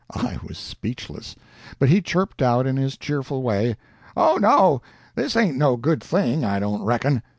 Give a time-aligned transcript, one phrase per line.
[0.15, 1.35] I was speechless,
[1.77, 3.77] but he chirped out in his cheerful way:
[4.17, 4.81] "Oh, no;
[5.13, 7.21] this ain't no good thing, I don't reckon!"